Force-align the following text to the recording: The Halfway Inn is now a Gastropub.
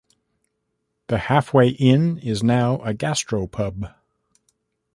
The 1.09 1.19
Halfway 1.19 1.69
Inn 1.69 2.17
is 2.17 2.41
now 2.41 2.79
a 2.79 2.91
Gastropub. 2.91 3.93